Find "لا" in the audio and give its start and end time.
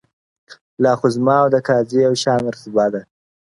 0.83-0.91